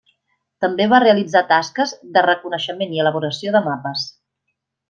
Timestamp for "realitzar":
1.03-1.43